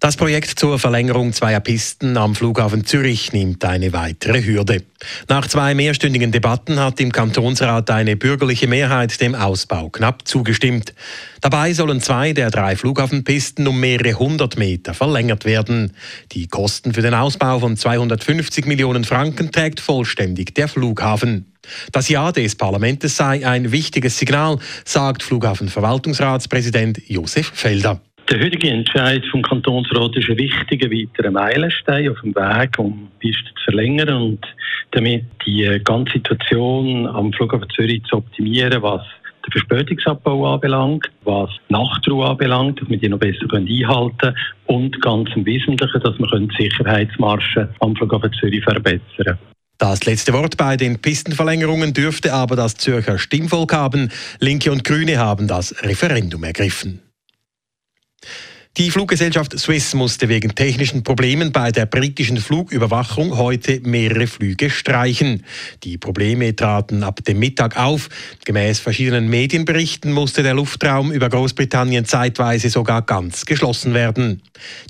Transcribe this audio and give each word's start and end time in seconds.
Das 0.00 0.16
Projekt 0.16 0.60
zur 0.60 0.78
Verlängerung 0.78 1.32
zweier 1.32 1.58
Pisten 1.58 2.16
am 2.16 2.36
Flughafen 2.36 2.84
Zürich 2.84 3.32
nimmt 3.32 3.64
eine 3.64 3.92
weitere 3.92 4.44
Hürde. 4.44 4.84
Nach 5.28 5.48
zwei 5.48 5.74
mehrstündigen 5.74 6.30
Debatten 6.30 6.78
hat 6.78 7.00
im 7.00 7.10
Kantonsrat 7.10 7.90
eine 7.90 8.14
bürgerliche 8.14 8.68
Mehrheit 8.68 9.20
dem 9.20 9.34
Ausbau 9.34 9.88
knapp 9.88 10.28
zugestimmt. 10.28 10.94
Dabei 11.40 11.72
sollen 11.72 12.00
zwei 12.00 12.32
der 12.32 12.52
drei 12.52 12.76
Flughafenpisten 12.76 13.66
um 13.66 13.80
mehrere 13.80 14.16
hundert 14.16 14.56
Meter 14.56 14.94
verlängert 14.94 15.44
werden. 15.44 15.92
Die 16.30 16.46
Kosten 16.46 16.94
für 16.94 17.02
den 17.02 17.14
Ausbau 17.14 17.58
von 17.58 17.76
250 17.76 18.66
Millionen 18.66 19.02
Franken 19.02 19.50
trägt 19.50 19.80
vollständig 19.80 20.54
der 20.54 20.68
Flughafen. 20.68 21.52
Das 21.90 22.08
Ja 22.08 22.30
des 22.30 22.54
Parlaments 22.54 23.16
sei 23.16 23.44
ein 23.44 23.72
wichtiges 23.72 24.16
Signal, 24.16 24.60
sagt 24.84 25.24
Flughafenverwaltungsratspräsident 25.24 27.00
Josef 27.08 27.50
Felder. 27.52 28.00
Der 28.30 28.40
heutige 28.40 28.68
Entscheid 28.68 29.24
vom 29.30 29.40
Kantonsrat 29.40 30.14
ist 30.16 30.28
ein 30.28 30.36
wichtiger 30.36 30.90
weiterer 30.90 31.30
Meilenstein 31.30 32.10
auf 32.10 32.20
dem 32.20 32.34
Weg, 32.34 32.78
um 32.78 33.08
die 33.22 33.28
Piste 33.28 33.54
zu 33.54 33.64
verlängern 33.64 34.10
und 34.10 34.46
damit 34.90 35.24
die 35.46 35.80
ganze 35.82 36.12
Situation 36.12 37.06
am 37.06 37.32
Flughafen 37.32 37.70
Zürich 37.74 38.02
zu 38.04 38.16
optimieren, 38.16 38.82
was 38.82 39.00
den 39.46 39.52
Verspätungsabbau 39.52 40.52
anbelangt, 40.52 41.08
was 41.24 41.48
Nachtruhe 41.70 42.28
anbelangt, 42.28 42.82
dass 42.82 42.90
wir 42.90 42.98
die 42.98 43.08
noch 43.08 43.18
besser 43.18 43.46
einhalten 43.50 44.18
können 44.18 44.36
und 44.66 45.00
ganz 45.00 45.30
im 45.34 45.46
Wesentlichen, 45.46 45.98
dass 45.98 46.18
wir 46.18 46.38
die 46.38 46.62
Sicherheitsmarschen 46.62 47.68
am 47.80 47.96
Flughafen 47.96 48.30
Zürich 48.38 48.62
verbessern 48.62 49.00
können. 49.16 49.38
Das 49.78 50.04
letzte 50.04 50.34
Wort 50.34 50.58
bei 50.58 50.76
den 50.76 51.00
Pistenverlängerungen 51.00 51.94
dürfte 51.94 52.34
aber 52.34 52.56
das 52.56 52.74
Zürcher 52.74 53.18
Stimmvolk 53.18 53.72
haben. 53.72 54.10
Linke 54.38 54.70
und 54.70 54.84
Grüne 54.84 55.16
haben 55.16 55.48
das 55.48 55.74
Referendum 55.82 56.44
ergriffen. 56.44 57.07
Die 58.78 58.92
Fluggesellschaft 58.92 59.58
Swiss 59.58 59.92
musste 59.94 60.28
wegen 60.28 60.54
technischen 60.54 61.02
Problemen 61.02 61.50
bei 61.50 61.72
der 61.72 61.84
britischen 61.84 62.36
Flugüberwachung 62.36 63.36
heute 63.36 63.80
mehrere 63.80 64.28
Flüge 64.28 64.70
streichen. 64.70 65.42
Die 65.82 65.98
Probleme 65.98 66.54
traten 66.54 67.02
ab 67.02 67.24
dem 67.24 67.40
Mittag 67.40 67.76
auf. 67.76 68.08
Gemäß 68.44 68.78
verschiedenen 68.78 69.28
Medienberichten 69.28 70.12
musste 70.12 70.44
der 70.44 70.54
Luftraum 70.54 71.10
über 71.10 71.28
Großbritannien 71.28 72.04
zeitweise 72.04 72.70
sogar 72.70 73.02
ganz 73.02 73.46
geschlossen 73.46 73.94
werden. 73.94 74.42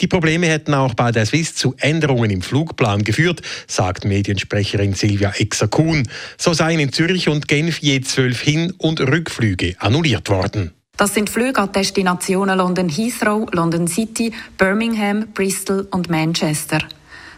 Die 0.00 0.08
Probleme 0.08 0.48
hätten 0.48 0.74
auch 0.74 0.94
bei 0.94 1.12
der 1.12 1.24
Swiss 1.24 1.54
zu 1.54 1.76
Änderungen 1.78 2.32
im 2.32 2.42
Flugplan 2.42 3.04
geführt, 3.04 3.42
sagt 3.68 4.04
Mediensprecherin 4.04 4.94
Silvia 4.94 5.30
Exer-Kuhn. 5.30 6.08
So 6.36 6.54
seien 6.54 6.80
in 6.80 6.92
Zürich 6.92 7.28
und 7.28 7.46
Genf 7.46 7.78
je 7.78 8.00
zwölf 8.00 8.40
Hin- 8.40 8.74
und 8.78 8.98
Rückflüge 9.00 9.76
annulliert 9.78 10.28
worden. 10.28 10.72
Das 10.96 11.12
sind 11.12 11.28
Flüge 11.28 11.60
an 11.60 11.72
Destinationen 11.72 12.56
London 12.56 12.88
Heathrow, 12.88 13.46
London 13.52 13.86
City, 13.86 14.32
Birmingham, 14.56 15.28
Bristol 15.34 15.86
und 15.90 16.08
Manchester. 16.08 16.78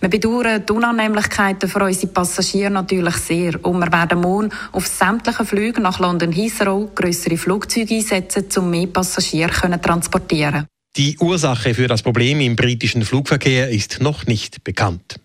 Wir 0.00 0.08
bedauern 0.08 0.64
die 0.66 0.72
Unannehmlichkeiten 0.72 1.68
für 1.68 1.84
unsere 1.84 2.12
Passagiere 2.12 2.70
natürlich 2.70 3.16
sehr 3.16 3.64
und 3.64 3.78
wir 3.78 3.92
werden 3.92 4.22
morgen 4.22 4.50
auf 4.72 4.86
sämtlichen 4.86 5.46
Flügen 5.46 5.82
nach 5.82 6.00
London 6.00 6.32
Heathrow 6.32 6.94
größere 6.94 7.36
Flugzeuge 7.36 7.96
einsetzen, 7.96 8.46
um 8.56 8.70
mehr 8.70 8.86
Passagiere 8.86 9.52
zu 9.52 9.80
transportieren. 9.80 10.66
Die 10.96 11.18
Ursache 11.18 11.74
für 11.74 11.88
das 11.88 12.02
Problem 12.02 12.40
im 12.40 12.56
britischen 12.56 13.04
Flugverkehr 13.04 13.68
ist 13.68 14.00
noch 14.00 14.26
nicht 14.26 14.64
bekannt. 14.64 15.20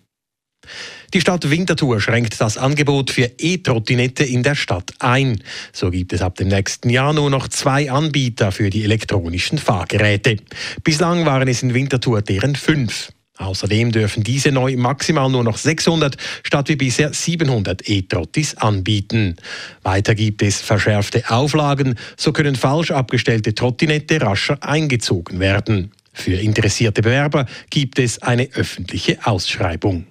Die 1.14 1.22
Stadt 1.22 1.50
Winterthur 1.50 2.02
schränkt 2.02 2.40
das 2.42 2.58
Angebot 2.58 3.12
für 3.12 3.32
E-Trottinette 3.38 4.26
in 4.26 4.44
der 4.44 4.56
Stadt 4.56 4.92
ein. 5.00 5.42
So 5.72 5.90
gibt 5.90 6.12
es 6.12 6.22
ab 6.22 6.36
dem 6.36 6.50
nächsten 6.50 6.90
Jahr 6.90 7.14
nur 7.14 7.30
noch 7.30 7.48
zwei 7.48 7.90
Anbieter 7.90 8.52
für 8.52 8.70
die 8.70 8.84
elektronischen 8.84 9.58
Fahrgeräte. 9.58 10.38
Bislang 10.84 11.26
waren 11.26 11.48
es 11.48 11.64
in 11.64 11.74
Winterthur 11.74 12.22
deren 12.22 12.56
fünf. 12.56 13.10
Außerdem 13.38 13.92
dürfen 13.92 14.24
diese 14.24 14.52
neu 14.52 14.76
maximal 14.78 15.30
nur 15.30 15.44
noch 15.44 15.58
600 15.58 16.18
statt 16.44 16.70
wie 16.70 16.76
bisher 16.76 17.14
700 17.14 17.88
E-Trottis 17.88 18.58
anbieten. 18.58 19.36
Weiter 19.84 20.16
gibt 20.16 20.42
es 20.42 20.60
verschärfte 20.60 21.30
Auflagen, 21.30 21.96
so 22.18 22.34
können 22.34 22.56
falsch 22.56 22.92
abgestellte 22.92 23.54
Trottinette 23.54 24.22
rascher 24.22 24.58
eingezogen 24.62 25.40
werden. 25.40 25.92
Für 26.14 26.34
interessierte 26.34 27.04
Bewerber 27.04 27.46
gibt 27.70 28.00
es 28.00 28.24
eine 28.24 28.50
öffentliche 28.54 29.20
Ausschreibung. 29.24 30.08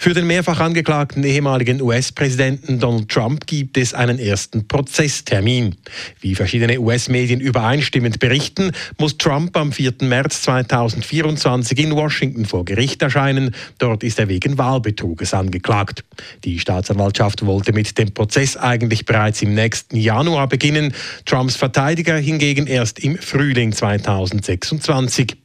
Für 0.00 0.14
den 0.14 0.28
mehrfach 0.28 0.60
angeklagten 0.60 1.24
ehemaligen 1.24 1.82
US-Präsidenten 1.82 2.78
Donald 2.78 3.08
Trump 3.08 3.48
gibt 3.48 3.76
es 3.76 3.94
einen 3.94 4.20
ersten 4.20 4.68
Prozesstermin. 4.68 5.74
Wie 6.20 6.36
verschiedene 6.36 6.78
US-Medien 6.78 7.40
übereinstimmend 7.40 8.20
berichten, 8.20 8.70
muss 8.98 9.18
Trump 9.18 9.56
am 9.56 9.72
4. 9.72 9.94
März 10.02 10.42
2024 10.42 11.76
in 11.80 11.96
Washington 11.96 12.44
vor 12.44 12.64
Gericht 12.64 13.02
erscheinen. 13.02 13.52
Dort 13.78 14.04
ist 14.04 14.20
er 14.20 14.28
wegen 14.28 14.56
Wahlbetruges 14.56 15.34
angeklagt. 15.34 16.04
Die 16.44 16.60
Staatsanwaltschaft 16.60 17.44
wollte 17.44 17.72
mit 17.72 17.98
dem 17.98 18.14
Prozess 18.14 18.56
eigentlich 18.56 19.04
bereits 19.04 19.42
im 19.42 19.54
nächsten 19.54 19.96
Januar 19.96 20.46
beginnen, 20.46 20.94
Trumps 21.26 21.56
Verteidiger 21.56 22.18
hingegen 22.18 22.68
erst 22.68 23.00
im 23.00 23.18
Frühling 23.18 23.72
2026. 23.72 25.36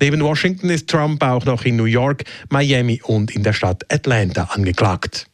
Neben 0.00 0.20
Washington 0.22 0.68
ist 0.68 0.90
Trump 0.90 1.22
auch 1.22 1.46
noch 1.46 1.64
in 1.64 1.76
New 1.76 1.84
York, 1.84 2.24
Miami 2.50 3.00
und 3.02 3.30
in 3.30 3.42
der 3.42 3.54
Stadt 3.54 3.84
Atlanta 3.84 4.01
angeklagt. 4.06 5.26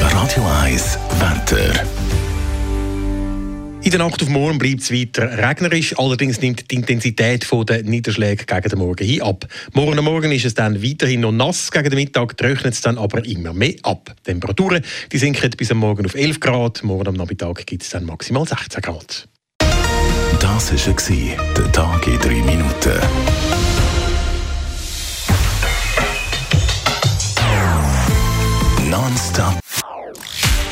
Radio 0.00 0.46
1 0.62 0.98
Wetter. 1.18 1.84
In 3.82 3.90
der 3.90 3.98
Nacht 3.98 4.22
auf 4.22 4.28
morgen 4.28 4.58
bleibt 4.58 4.82
es 4.82 4.92
weiter 4.92 5.38
regnerisch, 5.38 5.98
allerdings 5.98 6.40
nimmt 6.40 6.70
die 6.70 6.74
Intensität 6.74 7.46
der 7.50 7.82
Niederschläge 7.82 8.44
gegen 8.44 8.68
den 8.68 8.78
Morgen 8.78 9.06
hin 9.06 9.22
ab. 9.22 9.46
Morgen 9.72 9.98
am 9.98 10.04
Morgen 10.04 10.32
ist 10.32 10.44
es 10.44 10.54
dann 10.54 10.82
weiterhin 10.82 11.20
noch 11.20 11.32
nass, 11.32 11.70
gegen 11.70 11.88
den 11.88 11.98
Mittag 11.98 12.36
trocknet 12.36 12.74
es 12.74 12.82
dann 12.82 12.98
aber 12.98 13.24
immer 13.24 13.54
mehr 13.54 13.74
ab. 13.82 14.14
Die 14.18 14.32
Temperaturen 14.32 14.84
die 15.10 15.18
sinken 15.18 15.50
bis 15.56 15.70
am 15.70 15.78
Morgen 15.78 16.04
auf 16.04 16.14
11 16.14 16.40
Grad, 16.40 16.84
morgen 16.84 17.08
am 17.08 17.14
Nachmittag 17.14 17.66
gibt 17.66 17.82
es 17.82 17.90
dann 17.90 18.04
maximal 18.04 18.46
16 18.46 18.82
Grad. 18.82 19.28
Das 20.40 20.72
war 20.72 21.56
der 21.56 21.72
Tag 21.72 22.06
in 22.06 22.18
3 22.18 22.28
Minuten. 22.42 23.00